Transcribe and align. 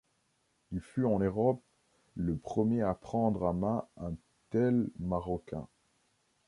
Il 0.71 0.81
fut 0.81 1.05
en 1.05 1.19
Europe 1.19 1.61
le 2.15 2.35
premier 2.35 2.81
à 2.81 2.95
prendre 2.95 3.43
en 3.43 3.53
main 3.53 3.85
un 3.97 4.15
tel 4.49 4.87
maroquin. 4.99 5.67